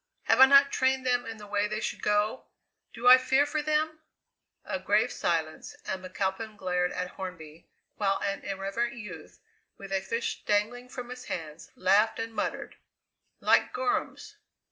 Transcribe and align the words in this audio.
"Have 0.23 0.39
I 0.39 0.47
not 0.47 0.71
trained 0.71 1.05
them 1.05 1.27
in 1.27 1.37
the 1.37 1.45
way 1.45 1.67
they 1.67 1.79
should 1.79 2.01
go? 2.01 2.45
Do 2.91 3.07
I 3.07 3.19
fear 3.19 3.45
for 3.45 3.61
them?" 3.61 3.99
A 4.65 4.79
grave 4.79 5.11
silence, 5.11 5.75
and 5.85 6.03
McAlpin 6.03 6.57
glared 6.57 6.91
at 6.91 7.07
Hornby, 7.09 7.67
while 7.97 8.19
an 8.23 8.41
irreverent 8.43 8.93
youth, 8.95 9.39
with 9.77 9.91
a 9.93 10.01
fish 10.01 10.41
dangling 10.43 10.89
from 10.89 11.09
his 11.11 11.25
hands, 11.25 11.69
laughed 11.75 12.17
and 12.17 12.33
muttered: 12.33 12.77
"Like 13.41 13.73
gorrems!" 13.73 14.37